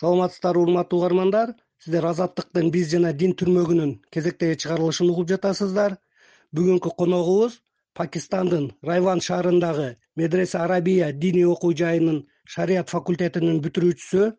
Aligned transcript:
саламатсыздарбы 0.00 0.62
урматтуу 0.62 0.98
угармандар. 0.98 1.54
Сиздер 1.82 2.06
азаттыктын 2.08 2.70
биз 2.74 2.90
жана 2.90 3.12
дин 3.12 3.34
түрмөгүнүн 3.38 3.92
кезектеги 4.14 4.58
чыгарылышын 4.62 5.10
угуп 5.10 5.28
жатасыздар. 5.30 5.98
Бүгүнкү 6.54 6.94
коногубуз 6.98 7.60
пакистандын 7.94 8.70
райван 8.82 9.20
шаарындагы 9.20 9.96
медресе 10.16 10.58
арабия 10.58 11.12
диний 11.12 11.46
окуу 11.46 11.72
жайынын 11.80 12.24
шарият 12.44 12.90
факультетинин 12.90 13.60
бүтүрүүчүсү 13.64 14.32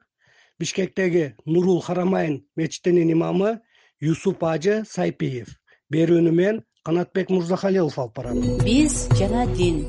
бишкектеги 0.59 1.35
нурул 1.45 1.81
харамайн 1.81 2.41
мечитинин 2.55 3.11
имамы 3.11 3.59
юсуп 4.01 4.43
ажы 4.43 4.83
сайпиев. 4.89 5.47
Берүүнү 5.91 6.31
мен 6.31 6.63
канатбек 6.83 7.29
мырзахалилов 7.29 7.99
алып 7.99 8.15
барам. 8.15 8.41
Биз 8.65 9.07
жана 9.19 9.45
дин. 9.55 9.85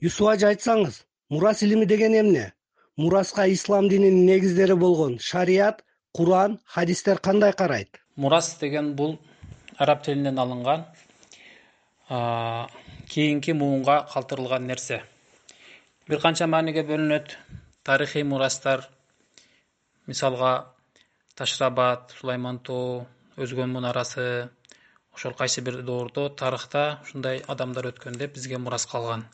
Юсуп 0.00 0.32
ажы 0.32 0.48
айтсаңыз 0.52 1.02
мурас 1.28 1.62
илими 1.62 1.84
деген 1.84 2.16
эмне 2.22 2.52
мураска 3.00 3.46
ислам 3.48 3.88
дининин 3.88 4.26
негиздери 4.26 4.74
болгон 4.74 5.18
шарият 5.18 5.84
куран 6.12 6.60
хадистер 6.64 7.18
кандай 7.18 7.52
карайт? 7.52 8.00
Мурас 8.16 8.58
деген 8.60 8.94
бул 8.94 9.18
араб 9.76 10.02
тилинен 10.02 10.38
алынган 10.38 10.84
кийинки 13.08 13.52
муунга 13.52 14.06
калтырылган 14.12 14.66
нерсе. 14.66 15.02
Бир 16.08 16.20
канча 16.20 16.46
мааниге 16.46 16.82
бөлүнөт. 16.82 17.36
Тарыхый 17.84 18.22
мурастар 18.22 18.88
мисалга 20.06 20.66
ташрабад 21.34 22.12
сулайман 22.18 22.58
тоо 22.58 23.06
өзгөн 23.36 23.72
мунарасы 23.72 24.50
ошол 25.14 25.32
кайсы 25.32 25.60
бир 25.62 25.80
доордо 25.82 26.28
тарыхта 26.28 27.00
ушундай 27.02 27.42
адамдар 27.48 27.86
өткөн 27.94 28.18
деп 28.20 28.34
бизге 28.34 28.58
мурас 28.58 28.86
калган. 28.86 29.24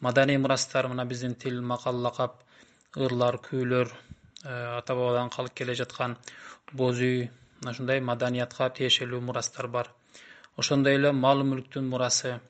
Маданий 0.00 0.38
мурастар 0.38 0.88
мына 0.88 1.04
биздин 1.04 1.34
тил 1.34 1.62
макал 1.62 1.96
лакап 1.96 2.42
ырлар 2.96 3.38
күүлөр 3.44 3.88
э, 3.88 4.78
ата 4.78 4.94
бабадан 4.94 5.30
калып 5.30 5.54
келе 5.54 5.74
жаткан 5.74 6.16
боз 6.72 7.00
үй 7.00 7.28
мына 7.60 7.74
ушундай 7.74 8.00
маданиятка 8.00 8.70
тиешелүү 8.70 9.20
мурастар 9.20 9.68
бар. 9.68 9.90
Ошондой 10.56 10.94
эле 10.98 11.12
мал 11.12 11.42
мүлктүн 11.44 11.88
мурасы 11.92 12.40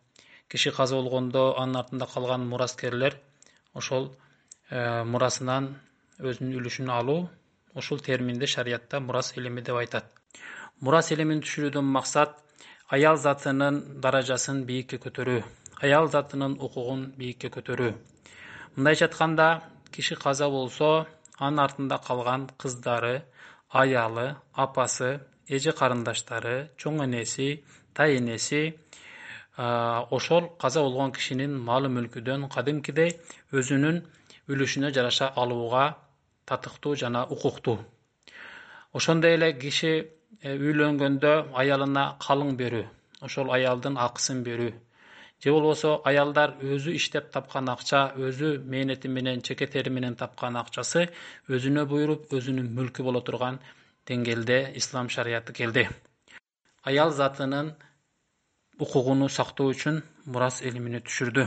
киши 0.48 0.70
каза 0.70 0.96
болгондо 0.96 1.54
анын 1.58 1.80
артында 1.82 2.06
калган 2.06 2.46
мураскерлер 2.48 3.18
ошол 3.74 4.10
э, 4.70 5.04
мурасынан 5.04 5.74
өзүнүн 6.18 6.58
үлүшүн 6.60 6.90
алуу 6.90 7.28
ушул 7.74 7.98
терминди 8.00 8.46
шариятта 8.46 9.00
мурас 9.00 9.32
илими 9.36 9.60
деп 9.62 9.76
айтат. 9.76 10.04
Мурас 10.80 11.10
илимин 11.12 11.40
түшүрүүдөн 11.42 11.84
максат 11.84 12.36
аял 12.88 13.16
затынын 13.16 14.00
даражасын 14.00 14.64
бийикке 14.64 14.98
көтөрүү 14.98 15.42
аял 15.80 16.08
затынын 16.10 16.56
укугун 16.58 17.12
бийикке 17.18 17.50
көтөрүү. 17.54 17.92
Мындайча 18.76 19.06
айтканда 19.06 19.46
киши 19.98 20.14
каза 20.14 20.46
болсо 20.46 20.88
анын 21.44 21.64
артында 21.66 21.96
калган 22.08 22.42
кыздары 22.62 23.16
аялы 23.82 24.26
апасы 24.64 25.08
эже 25.56 25.72
карындаштары 25.80 26.52
чоң 26.78 27.02
энеси 27.06 27.48
тайэнеси 27.98 28.60
ошол 30.18 30.44
каза 30.62 30.84
болгон 30.86 31.10
кишинин 31.16 31.58
малы 31.70 31.90
мүлкүдөн 31.96 32.46
кадимкидей 32.54 33.10
өзүнүн 33.58 33.98
үлүшүнө 34.54 34.92
жараша 34.96 35.32
алууга 35.42 35.84
татыктуу 36.46 36.94
жана 37.02 37.24
укуктуу. 37.34 37.78
Ошондой 38.92 39.34
эле 39.34 39.52
киши 39.52 39.92
э, 40.42 40.54
үйлөнгөндө 40.54 41.32
аялына 41.60 42.04
калың 42.22 42.54
берүү 42.60 42.86
ошол 43.26 43.50
аялдын 43.56 43.98
акысын 44.06 44.44
берүү 44.46 44.72
же 45.44 45.52
болбосо 45.54 45.90
аялдар 46.10 46.54
өзү 46.58 46.94
иштеп 46.98 47.30
тапкан 47.34 47.68
акча 47.70 48.00
өзү 48.28 48.48
мээнети 48.72 49.08
менен 49.16 49.42
чеке 49.46 49.68
тери 49.74 49.90
менен 49.90 50.16
тапкан 50.18 50.56
акчасы 50.58 51.04
өзүнө 51.48 51.84
буйруп 51.92 52.34
өзүнүн 52.38 52.72
мүлкү 52.78 53.06
боло 53.06 53.22
турган 53.28 53.60
деңгээлде 54.10 54.58
ислам 54.80 55.08
шарияты 55.14 55.54
келди. 55.60 55.86
Аял 56.82 57.14
затынын 57.20 57.70
укугуну 58.82 59.28
сактоо 59.28 59.70
үчүн 59.74 60.02
мурас 60.26 60.60
илимини 60.62 61.04
түшүрдү. 61.06 61.46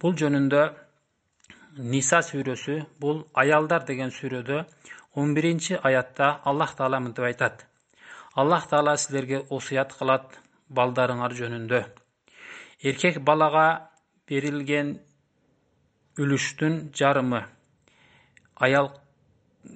Бул 0.00 0.14
жөнүндө 0.22 0.62
ниса 1.92 2.22
сүрөсү 2.22 2.80
бул 3.02 3.24
аялдар 3.34 3.82
деген 3.90 4.14
сүрөдө 4.14 4.62
он 5.14 5.34
биринчи 5.34 5.74
аятта 5.82 6.36
аллах 6.44 6.76
таала 6.78 7.00
мынтип 7.00 7.24
айтат. 7.24 7.66
Аллах 8.34 8.68
таала 8.70 8.96
силерге 8.96 9.42
осуят 9.50 9.94
кылат 9.98 10.42
балдарыңар 10.70 11.34
жөнүндө 11.34 11.86
эркек 12.82 13.20
балага 13.20 13.90
берилген 14.28 14.96
үлүштүн 16.18 16.92
жарымы. 16.94 17.44
Аял 18.56 18.92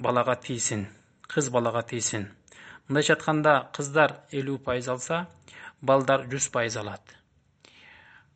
балага 0.00 0.36
тийсин 0.36 0.88
кыз 1.30 1.50
балага 1.50 1.82
тийсин. 1.82 2.28
Мындайча 2.88 3.14
айтканда 3.14 3.70
кыздар 3.76 4.16
элүү 4.34 4.58
пайыз 4.66 4.88
алса 4.88 5.26
балдар 5.80 6.26
жүз 6.30 6.50
пайыз 6.52 6.76
алат. 6.80 7.14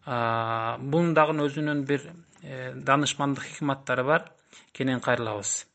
Бунун 0.05 1.15
дагы 1.15 1.35
өзүнүн 1.47 1.85
бир 1.89 2.05
э, 2.43 2.73
даанышмандык 2.75 3.45
хикматтары 3.45 4.05
бар. 4.05 4.31
Кенен 4.73 5.01
кайрылабыз. 5.01 5.67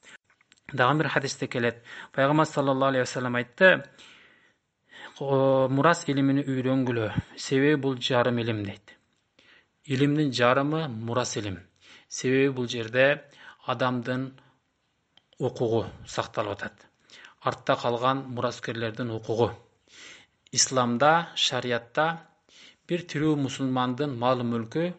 Дагы 0.72 1.00
бир 1.00 1.10
хадисте 1.10 1.48
келет. 1.48 1.84
Пайгамбар 2.14 2.46
саллаллаху 2.46 2.92
алейхи 2.92 3.08
вассалам 3.08 3.36
айтты 3.36 3.84
мурас 5.20 6.06
илимин 6.08 6.40
үйрөнгүлө 6.46 7.10
себеби 7.36 7.82
бул 7.82 7.98
жарым 8.00 8.38
илим 8.40 8.64
дейт. 8.64 8.96
Илимдин 9.86 10.32
жарымы 10.32 10.88
мурас 10.88 11.36
илим. 11.38 11.60
Себеби 12.08 12.54
бул 12.54 12.68
жерде 12.68 13.24
адамдын 13.66 14.32
укугу 15.40 15.86
сакталып 16.08 16.52
атат. 16.52 16.88
Артта 17.42 17.76
калган 17.76 18.24
мураскерлердин 18.36 19.12
укугу. 19.12 19.52
Исламда 20.52 21.30
шариятта 21.36 22.06
бир 22.88 23.04
тирүү 23.04 23.36
мусулмандын 23.36 24.16
малы 24.18 24.44
мүлкү 24.44 24.94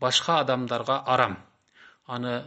башка 0.00 0.38
адамдарга 0.44 1.02
арам. 1.06 1.36
Аны 2.06 2.44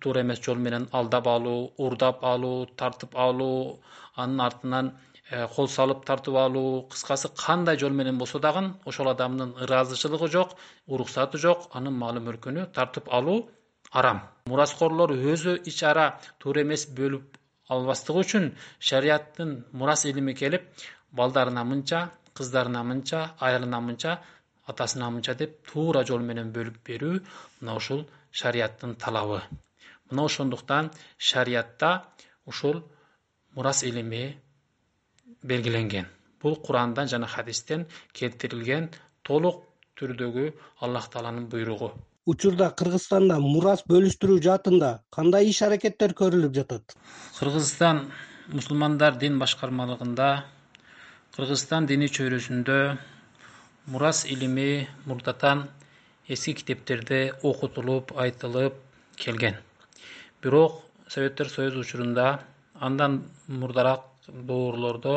туура 0.00 0.22
эмес 0.22 0.40
жол 0.40 0.56
менен 0.56 0.88
алдап 0.92 1.26
алуу 1.26 1.72
урдап 1.78 2.24
алуу 2.24 2.66
тартып 2.76 3.16
алуу 3.16 3.80
анын 4.16 4.40
артынан 4.40 4.92
кол 5.30 5.68
салып 5.68 6.04
тартып 6.04 6.36
алуу 6.36 6.86
кыскасы 6.92 7.30
кандай 7.36 7.78
жол 7.78 7.90
менен 7.90 8.18
болсо 8.18 8.38
дагы 8.38 8.74
ошол 8.84 9.08
адамдын 9.08 9.54
ыраазычылыгы 9.64 10.28
жок 10.28 10.56
уруксаты 10.86 11.38
жок 11.38 11.68
анын 11.72 11.94
малы 11.94 12.20
мүлкүнү 12.20 12.66
тартып 12.72 13.08
алуу 13.08 13.48
арам. 13.90 14.20
Мураскорлор 14.46 15.14
өзү 15.14 15.56
ич 15.64 15.82
ара 15.82 16.20
туура 16.38 16.62
эмес 16.62 16.86
бөлүп 16.98 17.38
албастыгы 17.68 18.20
үчүн 18.20 18.52
шарияттын 18.78 19.64
мурас 19.72 20.04
илими 20.04 20.34
келип 20.34 20.68
балдарына 21.12 21.64
мынча 21.64 22.10
кыздарына 22.36 22.82
мынча 22.84 23.30
айылына 23.40 23.80
мынча 23.80 24.18
атасына 24.66 25.10
мынча 25.10 25.34
деп 25.34 25.56
туура 25.70 26.04
жол 26.04 26.20
менен 26.20 26.52
бөлүп 26.52 26.82
берүү 26.88 27.20
мына 27.60 27.76
ушул 27.80 28.04
шарияттын 28.30 28.96
талабы. 28.96 29.40
Мына 30.10 30.24
ошондуктан 30.24 30.90
шариятта 31.16 32.04
ушул 32.44 32.82
мурас 33.54 33.82
илими 33.82 34.43
белгиленген. 35.42 36.06
Бул 36.42 36.56
курандан 36.56 37.08
жана 37.08 37.26
хадистен 37.26 37.86
келтирилген 38.12 38.90
толук 39.22 39.62
түрдөгү 40.00 40.50
аллах 40.80 41.08
тааланын 41.12 41.46
буйругу. 41.48 41.92
Учурда 42.26 42.70
кыргызстанда 42.72 43.36
мурас 43.40 43.82
бөлүштүрүү 43.88 44.40
жаатында 44.46 44.90
кандай 45.12 45.50
иш 45.50 45.60
аракеттер 45.66 46.14
көрүлүп 46.20 46.54
жатат? 46.56 46.94
Кыргызстан 47.38 48.06
мусулмандар 48.52 49.18
дин 49.20 49.38
башкармалыгында 49.42 50.28
кыргызстан 51.36 51.86
диний 51.90 52.08
чөйрөсүндө 52.08 52.78
мурас 53.92 54.24
илими 54.24 54.88
мурдатан 55.04 55.66
эски 56.28 56.54
китептерде 56.60 57.20
окутулуп 57.42 58.16
айтылып 58.16 58.80
келген. 59.16 59.60
Бирок 60.42 60.80
советтер 61.08 61.48
союзу 61.48 61.80
учурунда 61.80 62.40
андан 62.74 63.24
мурдараак 63.48 64.13
доорлордо 64.28 65.14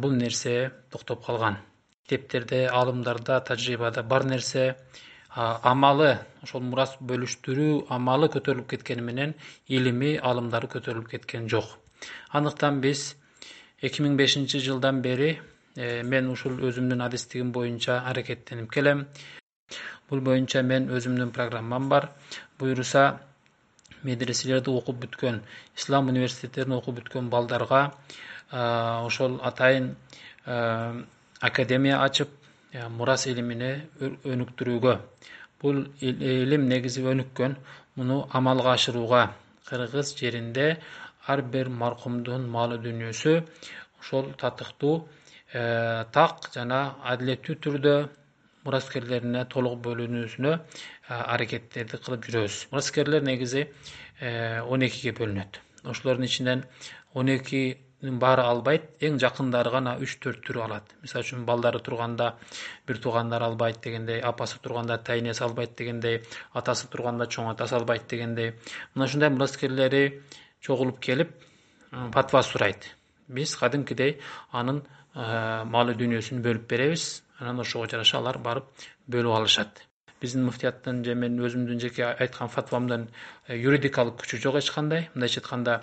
бул 0.00 0.12
нерсе 0.12 0.72
токтоп 0.90 1.24
калган. 1.26 1.58
Китептерде 2.08 2.66
аалымдарда 2.68 3.40
тажрыйбада 3.40 4.02
бар 4.02 4.24
нерсе 4.24 4.76
амалы 5.34 6.18
ошол 6.42 6.62
мурас 6.62 6.94
бөлүштүрүү 7.00 7.86
амалы 7.96 8.28
көтөрүлүп 8.30 8.68
кеткени 8.70 9.02
менен 9.02 9.34
илими 9.66 10.14
аалымдары 10.16 10.68
көтөрүлүп 10.76 11.10
кеткен 11.10 11.48
жок. 11.48 11.66
Андыктан 12.30 12.80
биз 12.80 13.16
эки 13.82 14.02
миң 14.04 14.16
бешинчи 14.16 14.60
жылдан 14.60 15.00
бери 15.02 15.40
э, 15.76 16.02
мен 16.02 16.30
ушул 16.30 16.60
өзүмдүн 16.68 17.02
адистигим 17.02 17.50
боюнча 17.52 18.00
аракеттенип 18.10 18.70
келем. 18.70 19.06
Бул 20.08 20.20
боюнча 20.20 20.62
мен 20.62 20.90
өзүмдүн 20.90 21.32
программам 21.32 21.88
бар. 21.88 22.10
Буюрса 22.58 23.20
медреселерди 24.08 24.70
окуп 24.70 25.00
бүткөн 25.04 25.40
ислам 25.78 26.08
университеттерин 26.12 26.76
окуп 26.78 27.00
бүткөн 27.00 27.30
балдарга 27.32 27.82
ошол 29.08 29.38
атайын 29.50 29.94
академия 31.50 32.00
ачып 32.04 32.28
мурас 32.98 33.26
илимини 33.30 33.70
өнүктүрүүгө. 34.34 34.94
Бул 35.62 35.84
илим 36.00 36.68
негизи 36.68 37.02
өнүккөн 37.12 37.56
муну 37.96 38.26
амалга 38.30 38.74
ашырууга. 38.74 39.22
Кыргыз 39.68 40.14
жеринде 40.18 40.78
ар 41.26 41.42
бир 41.42 41.68
маркумдун 41.68 42.48
малы 42.50 42.78
дүнүйөсү 42.84 43.34
ошол 44.00 44.32
татыктуу 44.42 44.96
так 46.16 46.50
жана 46.54 46.80
адилеттүү 47.12 47.56
түрдө 47.64 47.94
мураскерлерине 48.64 49.44
толук 49.52 49.78
бөлүнүүсүнө 49.86 50.52
э, 50.54 50.60
аракеттерди 51.14 52.00
кылып 52.00 52.28
жүрөбүз. 52.28 52.58
Мураскерлер 52.72 53.24
негизи 53.26 53.68
он 54.22 54.84
экиге 54.86 55.12
бөлүнөт. 55.18 55.58
Ошолордун 55.84 56.24
ичинен 56.24 56.64
он 57.14 57.28
эки 57.28 57.78
баары 58.12 58.42
албайт 58.42 59.02
эң 59.04 59.16
жакындары 59.20 59.70
гана 59.72 59.94
үч 60.02 60.16
төрттүрү 60.20 60.62
алат. 60.64 60.94
Мисалы 61.02 61.24
үчүн 61.24 61.44
балдары 61.48 61.80
турганда 61.80 62.34
бир 62.86 62.98
туугандары 63.00 63.44
албайт 63.44 63.80
дегендей 63.82 64.20
апасы 64.20 64.58
турганда 64.60 64.98
тайнеси 64.98 65.42
албайт 65.44 65.76
дегендей 65.78 66.20
атасы 66.52 66.88
турганда 66.88 67.26
чоң 67.26 67.50
атасы 67.52 67.76
албайт 67.78 68.06
дегендей. 68.10 68.54
Мына 68.94 69.08
ушундай 69.08 69.30
мураскерлери 69.30 70.22
чогулуп 70.60 71.00
келип 71.00 71.32
патва 72.12 72.42
сурайт. 72.42 72.90
Биз 73.28 73.56
кадимкидей 73.56 74.18
анын 74.52 74.82
малы 75.14 75.94
дүнүйөсүн 75.96 76.42
бөлүп 76.44 76.68
беребиз 76.68 77.23
анан 77.40 77.60
ошого 77.60 77.88
жараша 77.90 78.18
алар 78.18 78.38
барып 78.38 78.86
бөлүп 79.10 79.36
алышат. 79.40 79.82
Биздин 80.24 80.44
муфтияттын 80.46 81.00
же 81.04 81.14
менин 81.20 81.42
өзүмдүн 81.44 81.80
жеке 81.82 82.04
айткан 82.06 82.48
фатвамдын 82.52 83.02
э, 83.48 83.56
юридикалык 83.58 84.14
күчү 84.22 84.38
жок 84.44 84.56
эч 84.60 84.70
кандай. 84.72 85.08
Мындайча 85.14 85.40
айтканда 85.42 85.74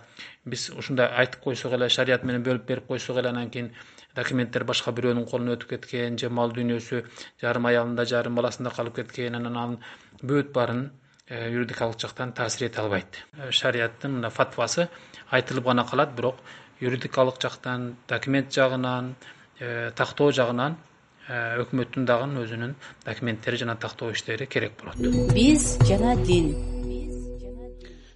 биз 0.54 0.64
ушундай 0.82 1.12
айтып 1.24 1.44
койсок 1.44 1.76
эле 1.78 1.90
шарият 1.96 2.24
менен 2.24 2.46
бөлүп 2.48 2.66
берип 2.72 2.88
койсок 2.88 3.20
эле 3.22 3.30
анан 3.30 3.52
кийин 3.54 3.70
документтер 4.16 4.66
башка 4.72 4.94
бирөөнүн 4.98 5.28
колуна 5.30 5.58
өтүп 5.58 5.76
кеткен 5.76 6.18
же 6.18 6.32
мал 6.40 6.56
дүнүйөсү 6.58 7.04
жарым 7.44 7.70
аялында 7.70 8.08
жарым 8.14 8.40
баласында 8.40 8.74
калып 8.80 9.02
кеткен 9.02 9.38
анан 9.42 9.60
анын 9.64 9.78
бүт 10.24 10.54
баарын 10.58 10.86
э, 11.28 11.52
юридикалык 11.52 12.00
жактан 12.00 12.34
таасир 12.34 12.70
эте 12.70 12.82
албайт. 12.82 13.22
Э, 13.38 13.52
шарияттын 13.52 14.16
мына 14.18 14.32
фатвасы 14.32 14.88
айтылып 15.30 15.70
гана 15.70 15.86
калат 15.92 16.16
бирок 16.16 16.40
юридикалык 16.80 17.42
жактан 17.42 17.92
документ 18.08 18.52
жагынан 18.54 19.16
тактоо 19.96 20.32
жагынан 20.32 20.80
өкмөттүн 21.30 22.06
дагы 22.10 22.28
өзүнүн 22.44 22.74
документтери 23.06 23.58
жана 23.62 23.76
тактоо 23.78 24.12
иштери 24.12 24.48
керек 24.48 24.74
болот. 24.82 24.98
Биз 25.36 25.78
жана 25.88 26.16
дин. 26.26 26.52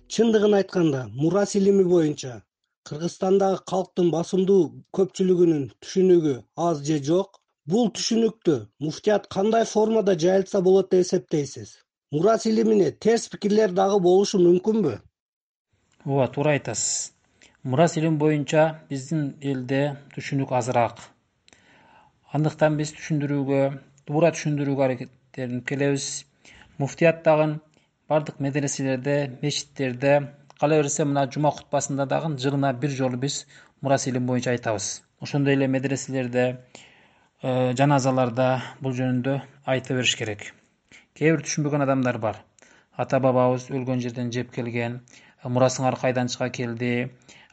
Чындыгын 0.10 0.54
айтканда 0.57 1.07
мурас 1.13 1.56
илими 1.56 1.84
боюнча 1.84 2.42
кыргызстандагы 2.86 3.63
калктын 3.72 4.12
басымдуу 4.13 4.62
көпчүлүгүнүн 4.98 5.72
түшүнүгү 5.81 6.36
аз 6.68 6.84
же 6.86 7.00
жок 7.04 7.42
бул 7.66 7.90
түшүнүктү 7.90 8.60
муфтият 8.80 9.28
кандай 9.28 9.66
формада 9.66 10.13
жайылтса 10.13 10.62
болот 10.62 10.92
деп 10.92 11.06
эсептейсиз? 11.06 11.80
Мурас 12.12 12.46
илимине 12.46 12.92
терс 12.92 13.28
пикирлер 13.30 13.74
дагы 13.74 14.00
болушу 14.00 14.40
мүмкүнбү? 14.40 15.00
Ооба 16.06 16.28
туура 16.34 16.54
айтасыз. 16.57 17.12
Мурас 17.63 17.98
илими 17.98 18.18
боюнча 18.18 18.86
биздин 18.90 19.34
элде 19.42 19.98
түшүнүк 20.13 20.54
азыраак 20.54 21.14
андыктан 22.35 22.75
биз 22.79 22.91
түшүндүрүүгө 22.97 23.59
туура 24.07 24.29
түшүндүрүүгө 24.35 24.83
аракеттенип 24.85 25.67
келебиз. 25.69 26.07
Муфтият 26.81 27.21
дагы 27.27 27.45
баардык 28.11 28.41
медреселерде 28.45 29.15
мечиттерде 29.43 30.15
кала 30.59 30.79
берсе 30.81 31.05
мына 31.07 31.23
жума 31.35 31.51
кутбасында 31.55 32.05
дагы 32.11 32.33
жылына 32.43 32.73
бир 32.81 32.91
жолу 32.99 33.21
биз 33.23 33.45
мурас 33.81 34.07
илими 34.07 34.27
боюнча 34.31 34.51
айтабыз. 34.51 35.03
Ошондой 35.21 35.55
эле 35.55 35.67
медреселерде 35.67 36.45
э, 37.41 37.73
жаназаларда 37.79 38.47
бул 38.81 38.95
жөнүндө 38.99 39.39
айта 39.65 39.95
бериш 39.95 40.15
керек. 40.19 40.51
Кээ 41.15 41.37
бир 41.37 41.45
түшүнбөгөн 41.47 41.87
адамдар 41.87 42.19
бар. 42.27 42.41
Ата 42.95 43.19
бабабыз 43.19 43.69
өлгөн 43.71 44.03
жерден 44.03 44.31
жеп 44.35 44.51
келген 44.55 44.99
мурасыңар 45.43 45.95
кайдан 46.01 46.27
чыга 46.33 46.49
келди 46.59 46.93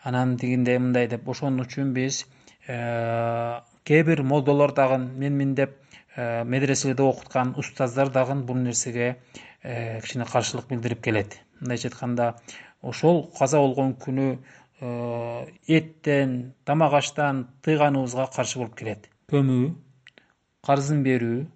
анан 0.02 0.36
тигиндей 0.42 0.78
мындай 0.78 1.06
деп. 1.08 1.28
Ошон 1.28 1.62
үчүн 1.62 1.94
биз 1.94 2.24
э, 2.66 3.60
кээ 3.84 4.02
бир 4.04 4.22
молдолор 4.22 4.72
дагы 4.74 4.98
менмин 4.98 5.54
деп 5.54 5.76
э, 6.16 6.44
медреселерде 6.44 7.02
окуткан 7.02 7.54
устаздар 7.58 8.10
дагы 8.10 8.34
бул 8.34 8.56
нерсеге 8.56 9.16
э, 9.62 10.00
кичине 10.00 10.24
каршылык 10.24 10.68
билдирип 10.68 11.02
келет. 11.02 11.38
Мындайча 11.60 11.88
айтканда 11.88 12.34
ошол 12.82 13.30
каза 13.38 13.58
болгон 13.58 13.94
күнү 13.94 14.38
э, 14.80 15.46
эттен 15.66 16.54
тамак 16.64 16.94
аштан 17.00 17.48
тыйганыбызга 17.62 18.28
каршы 18.36 18.58
болуп 18.58 18.76
келет. 18.78 19.08
Көмүү 19.32 19.74
карызын 20.66 21.02
берүү 21.02 21.46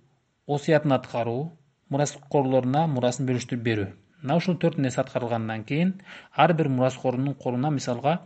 осуятын 0.46 0.96
аткаруу 0.98 1.52
мураскорлоруна 1.90 2.86
мурасын 2.90 3.28
бөлүштүрүп 3.30 3.62
берүү. 3.62 3.86
Мына 4.22 4.40
ушул 4.40 4.56
төрт 4.58 4.78
нерсе 4.82 5.00
аткарылгандан 5.04 5.62
кийин 5.64 5.94
ар 6.34 6.54
бир 6.58 6.68
мураскордун 6.68 7.34
колуна 7.34 7.70
мисалга 7.70 8.18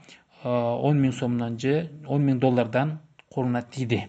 он 0.43 1.00
миң 1.02 1.12
сомдон 1.12 1.58
же 1.61 1.91
он 2.06 2.25
миң 2.25 2.38
доллардан 2.41 2.99
колуна 3.35 3.62
тийди. 3.62 4.00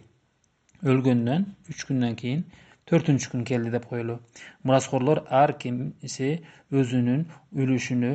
Өлгөндөн 0.81 1.45
үч 1.69 1.85
күндөн 1.89 2.15
кийин 2.18 2.44
төртүнчү 2.89 3.31
күн 3.31 3.44
келди 3.45 3.71
деп 3.73 3.85
коелу. 3.89 4.19
Мураскорлор 4.63 5.23
ар 5.29 5.53
кимиси 5.62 6.31
өзүнүн 6.73 7.27
үлүшүнү 7.53 8.12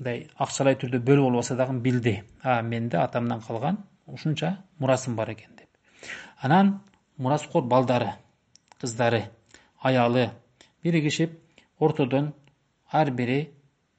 мындай 0.00 0.26
акчалай 0.36 0.76
түрдө 0.80 1.00
бөлүп 1.06 1.30
албаса 1.30 1.56
дагы 1.56 1.78
билди. 1.86 2.14
А 2.42 2.60
менде 2.62 2.98
атамдан 3.00 3.40
калган 3.46 3.80
ушунча 4.06 4.58
мурасым 4.78 5.16
бар 5.16 5.32
экен 5.32 5.56
деп. 5.56 5.68
Анан 6.40 6.80
мураскор 7.16 7.62
балдары 7.62 8.12
кыздары 8.80 9.24
аялы 9.82 10.30
биригишип 10.82 11.38
ортодон 11.78 12.32
ар 12.92 13.10
бири 13.10 13.50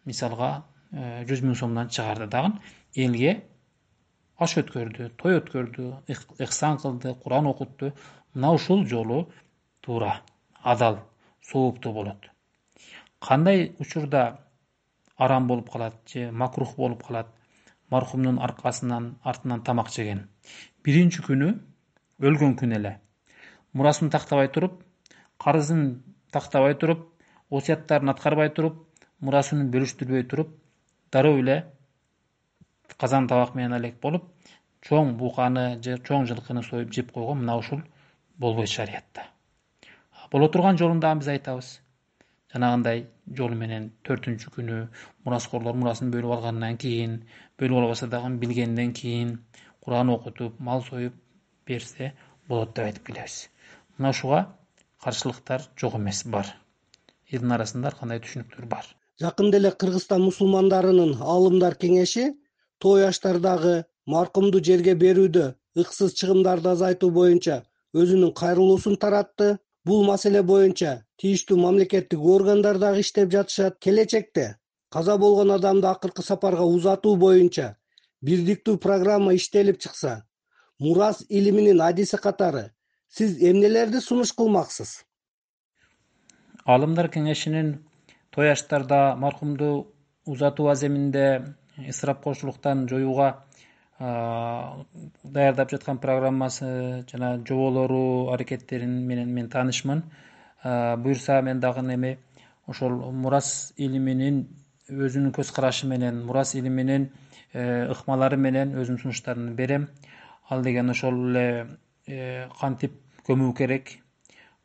мисалга 0.05 0.63
э, 0.91 1.25
жүз 1.25 1.41
миң 1.41 1.55
сомдон 1.55 1.89
чыгарды. 1.89 2.27
Дагы 2.27 2.53
элге 2.95 3.43
аш 4.41 4.57
өткөрдү 4.61 5.09
той 5.21 5.37
өткөрдү 5.39 5.87
ыхсан 6.45 6.79
кылды 6.81 7.13
куран 7.23 7.47
окутту 7.51 7.91
мына 8.33 8.53
ушул 8.57 8.85
жолу 8.93 9.19
туура 9.81 10.13
адал 10.63 10.99
сооптуу 11.51 11.93
болот. 11.93 12.29
Кандай 13.19 13.75
учурда 13.79 14.39
арам 15.17 15.47
болуп 15.47 15.69
калат 15.69 15.95
же 16.07 16.31
макрух 16.31 16.75
болуп 16.75 17.03
калат 17.07 17.27
маркумдун 17.89 18.39
аркасынан 18.39 19.17
артынан 19.23 19.61
тамак 19.61 19.89
жеген. 19.93 20.27
Биринчи 20.83 21.21
күнү 21.21 21.51
өлгөн 22.19 22.55
күнү 22.57 22.79
эле. 22.79 22.99
Мурасын 23.73 24.09
тактабай 24.09 24.47
туруп 24.47 24.81
карызын 25.37 25.83
тактабай 26.31 26.73
туруп 26.75 27.05
осуяттарын 27.49 28.09
аткарбай 28.13 28.49
туруп 28.49 28.81
мурасын 29.19 29.69
бөлүштүрбөй 29.73 30.23
туруп 30.31 30.55
дароо 31.11 31.37
эле 31.43 31.57
казан 32.97 33.27
табак 33.27 33.55
менен 33.55 33.77
элек 33.79 33.99
болуп 34.01 34.27
чоң 34.87 35.15
буканы 35.17 35.65
же 35.85 35.97
чоң 36.09 36.27
жылкыны 36.29 36.63
союп 36.67 36.91
жеп 36.97 37.11
койгон 37.15 37.43
мына 37.43 37.57
ушул 37.61 37.81
болбойт 38.37 38.69
шариятта. 38.69 39.25
Боло 40.31 40.47
турган 40.49 40.77
жолун 40.77 40.99
дагы 40.99 41.19
биз 41.19 41.27
айтабыз. 41.33 41.69
Жанагындай 42.53 43.05
жолу 43.37 43.55
менен 43.55 43.91
төртүнчү 44.07 44.51
күнү 44.55 44.79
мураскорлор 45.25 45.77
мурасын 45.81 46.11
бөлүп 46.13 46.35
алгандан 46.37 46.77
кийин 46.83 47.19
бөлүп 47.61 47.83
албаса 47.83 48.07
дагы 48.11 48.31
билгенден 48.41 48.93
кийин 48.93 49.37
куран 49.79 50.09
окутуп 50.09 50.59
мал 50.59 50.83
союп 50.87 51.13
берсе 51.67 52.13
болот 52.47 52.73
деп 52.75 52.85
айтып 52.89 53.05
келебиз. 53.11 53.37
Мына 53.97 54.11
ушуга 54.15 54.41
каршылыктар 55.03 55.67
жок 55.77 55.95
эмес 55.99 56.23
бар. 56.25 56.49
Элдин 57.31 57.55
арасында 57.55 57.91
ар 57.91 57.99
кандай 57.99 58.19
түшүнүктөр 58.19 58.67
бар? 58.67 58.87
Жакында 59.21 59.59
эле 59.61 59.71
кыргызстан 59.71 60.23
мусулмандарынын 60.25 61.21
аалымдар 61.21 61.77
кеңеши 61.79 62.31
той 62.83 63.07
аштардагы 63.07 63.75
маркумду 64.13 64.61
жерге 64.67 64.95
берүүдө 65.03 65.45
ыксыз 65.83 66.15
чыгымдарды 66.19 66.73
азайтуу 66.75 67.11
боюнча 67.17 67.61
өзүнүн 67.93 68.33
кайрылуусун 68.41 68.97
таратты. 68.97 69.57
Бул 69.85 70.03
маселе 70.05 70.43
боюнча 70.45 70.91
тийиштүү 71.17 71.55
мамлекеттик 71.57 72.21
органдар 72.33 72.77
дагы 72.77 73.01
иштеп 73.01 73.31
жатышат 73.33 73.79
келечекте 73.81 74.43
каза 74.93 75.15
болгон 75.17 75.51
адамды 75.55 75.87
акыркы 75.89 76.21
сапарга 76.21 76.67
узатуу 76.69 77.15
боюнча 77.17 77.77
бирдиктүү 78.21 78.77
программа 78.77 79.33
иштелип 79.33 79.79
чыкса 79.81 80.13
мурас 80.77 81.23
илиминин 81.29 81.81
адиси 81.81 82.19
катары 82.21 82.67
сиз 83.09 83.41
эмнелерди 83.41 84.03
сунуш 84.05 84.35
кылмаксыз? 84.37 84.91
Аалымдар 86.65 87.09
кеңешинин 87.09 87.79
той 88.29 88.51
аштарда 88.51 89.15
маркумду 89.17 89.71
узатуу 90.25 90.69
аземинде 90.69 91.55
ысырапкорчулуктан 91.89 92.87
жоюуга 92.89 93.43
даярдап 93.99 95.69
жаткан 95.71 95.99
программасы 95.99 97.05
жана 97.11 97.37
жоболору 97.47 98.31
аракеттери 98.33 98.85
менен 98.85 99.33
мен 99.33 99.49
таанышмын. 99.49 100.03
Буюрса 100.63 101.41
мен 101.41 101.59
дагы 101.59 101.81
эми 101.93 102.17
ошол 102.67 103.11
мурас 103.11 103.73
илиминин 103.77 104.47
өзүнүн 104.89 105.33
көз 105.33 105.51
карашы 105.53 105.87
менен 105.87 106.25
мурас 106.25 106.55
илиминин 106.55 107.09
э, 107.53 107.91
ыкмалары 107.91 108.37
менен 108.37 108.73
өзүмдүн 108.75 109.01
сунуштарымды 109.01 109.53
берем. 109.53 109.89
Ал 110.49 110.61
деген 110.63 110.89
ошол 110.89 111.29
эле 111.29 111.67
э, 112.07 112.47
кантип 112.59 112.97
көмүү 113.27 113.53
керек 113.57 113.97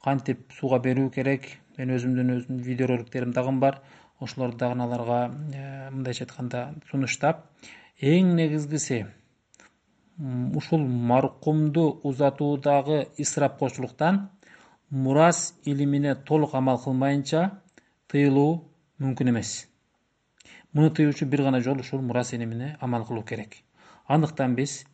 кантип 0.03 0.53
сууга 0.53 0.79
берүү 0.79 1.11
керек? 1.11 1.49
Мен 1.77 1.93
өзүмдүн 1.97 2.33
өзүмдүн 2.39 2.65
видеороликтерим 2.65 3.33
дагы 3.37 3.53
бар 3.61 3.81
ошолорду 4.21 4.59
дагы 4.59 4.83
аларга 4.83 5.21
э, 5.55 5.91
мындайча 5.91 6.25
айтканда 6.25 6.75
сунуштап 6.91 7.47
эң 8.01 8.35
негизгиси 8.37 9.07
ушул 10.19 10.81
маркумду 10.81 12.01
узатуудагы 12.03 13.09
ысырапкорчулуктан 13.19 14.31
мурас 14.91 15.55
илимине 15.65 16.15
толук 16.15 16.55
амал 16.55 16.79
кылмайынча 16.79 17.61
тыюлуу 18.09 18.65
мүмкүн 18.99 19.31
эмес. 19.31 19.69
Муну 20.73 20.91
тыюучу 20.91 21.27
бир 21.27 21.43
гана 21.43 21.61
жол 21.61 21.81
ушул 21.81 22.01
мурас 22.01 22.33
илимине 22.33 22.77
амал 22.81 23.05
кылуу 23.05 23.25
керек. 23.25 23.57
Андыктан 24.07 24.55
биз 24.55 24.87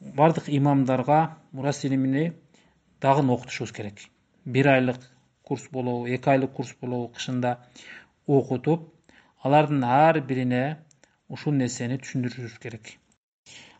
баардык 0.00 0.44
имамдарга 0.48 1.38
мурас 1.52 1.84
илимини 1.84 2.32
дагы 3.00 3.32
окутушубуз 3.32 3.72
керек. 3.72 3.98
Бир 4.44 4.68
айлык 4.68 5.00
курс 5.48 5.68
болобу 5.72 6.06
эки 6.16 6.30
айлык 6.34 6.52
курс 6.58 6.74
болобу 6.80 7.08
кышында 7.16 7.56
окутуп 8.26 8.88
алардын 9.42 9.84
ар 9.84 10.20
бирине 10.30 10.62
ушул 11.36 11.54
нерсени 11.60 11.98
түшүндүрүшүбүз 12.02 12.58
керек. 12.62 12.92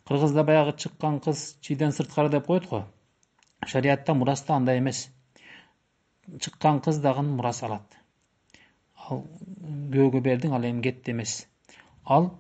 Кыргызда 0.09 0.45
баягы 0.49 0.73
чыккан 0.83 1.21
кыз 1.25 1.45
чийден 1.61 1.93
сырткары 1.93 2.31
деп 2.33 2.47
коет 2.47 2.69
го. 2.69 2.85
Шариятта 3.67 4.15
мураста 4.15 4.55
андай 4.55 4.79
эмес. 4.79 5.09
Чыккан 6.41 6.81
кыз 6.81 7.01
дагы 7.05 7.23
мурас 7.23 7.63
алат. 7.63 7.97
Ал 9.09 9.25
күйөөгө 9.93 10.23
бердиң 10.29 10.55
ал 10.57 10.65
эми 10.71 10.85
кетти 10.87 11.13
эмес. 11.17 11.35
Ал 12.05 12.31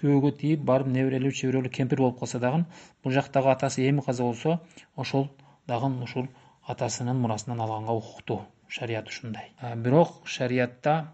күйөөгө 0.00 0.32
тийип 0.40 0.64
барып 0.70 0.88
неберелүү 0.94 1.34
чебирелүү 1.40 1.72
кемпир 1.80 2.04
болуп 2.04 2.20
калса 2.20 2.40
дагы 2.44 2.64
бул 3.04 3.12
жактагы 3.16 3.50
атасы 3.52 3.88
эми 3.88 4.04
каза 4.06 4.22
болсо 4.22 4.60
ошол 4.96 5.28
дагы 5.66 5.90
ушул 6.08 6.28
атасынын 6.72 7.16
мурасынан 7.16 7.60
алганга 7.64 7.92
укуктуу 7.92 8.40
шарият 8.68 9.08
ушундай. 9.08 9.50
Бирок 9.76 10.26
шариятта 10.26 11.08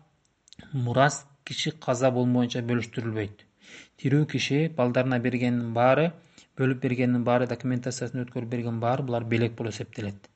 мурас 0.73 1.26
киши 1.44 1.70
каза 1.70 2.11
болмоюнча 2.11 2.62
бөлүштүрүлбөйт. 2.70 3.44
Тирүү 4.02 4.26
киши 4.32 4.68
балдарына 4.78 5.20
бергенин 5.26 5.73
баары 5.75 6.11
бөлүп 6.58 6.80
бергенинин 6.82 7.25
баары 7.25 7.46
документациясын 7.46 8.25
өткөрүп 8.25 8.50
бергенин 8.50 8.80
баары 8.80 9.06
булар 9.06 9.25
белек 9.25 9.54
болуп 9.58 9.75
эсептелет. 9.75 10.28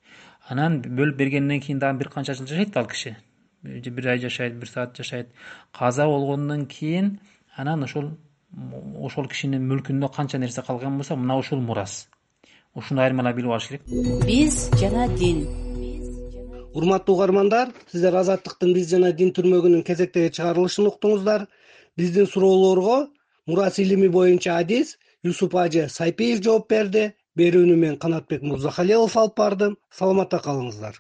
Анан 0.49 0.81
бөлүп 0.83 1.17
бергенден 1.17 1.61
кийин 1.61 1.83
дагы 1.83 1.99
бир 1.99 2.11
канча 2.15 2.35
жыл 2.35 2.47
жашайт 2.47 2.77
ал 2.77 2.87
киши. 2.87 3.17
Бир 3.63 4.09
ай 4.09 4.19
жашайт 4.19 4.55
бир 4.55 4.69
саат 4.69 4.97
жашайт. 4.97 5.29
Каза 5.73 6.07
болгондон 6.07 6.67
кийин 6.67 7.19
анан 7.57 7.83
ошол 7.83 8.13
ошол 9.09 9.29
кишинин 9.29 9.67
мүлкүндө 9.69 10.15
канча 10.15 10.39
нерсе 10.39 10.63
калган 10.63 10.97
болсо 10.97 11.17
мына 11.17 11.37
ушул 11.39 11.61
мурас 11.61 12.07
ушуну 12.79 13.03
айырмалап 13.03 13.37
билип 13.37 13.53
алыш 13.55 13.69
керек. 13.69 13.83
Биз 14.27 14.69
жана 14.81 15.09
дин. 15.21 15.43
Урматтуу 16.75 17.17
угармандар 17.17 17.73
сиздер 17.93 18.17
азаттыктын 18.21 18.75
биз 18.77 18.91
жана 18.93 19.13
дин 19.13 19.33
түрмөгүнүн 19.37 19.85
кезектеги 19.89 20.35
чыгарылышын 20.37 20.91
уктуңуздар. 20.93 21.47
Биздин 21.97 22.27
суроолорго 22.27 23.09
мурас 23.47 23.79
илими 23.79 24.09
боюнча 24.09 24.59
адис 24.63 24.97
юсуп 25.25 25.57
ажы 25.57 25.89
сайпиев 25.89 26.45
жооп 26.45 26.71
берди. 26.71 27.11
Берүүнү 27.39 27.77
мен 27.79 27.99
канатбек 28.03 28.43
мырзахалилов 28.43 29.17
алып 29.17 29.37
бардым. 29.39 29.77
Саламатта 29.95 30.43
калыңыздар 30.43 30.99